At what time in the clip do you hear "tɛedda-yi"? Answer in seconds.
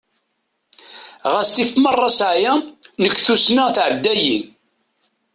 3.75-4.37